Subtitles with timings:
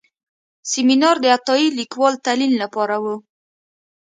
[0.71, 3.05] سیمینار د عطایي لیکوال تلین لپاره و.